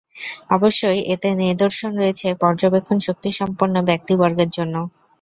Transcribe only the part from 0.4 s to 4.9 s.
অবশ্যই এতে নিদর্শন রয়েছে পর্যবেক্ষণ শক্তিসম্পন্ন ব্যক্তিবর্গের জন্যে।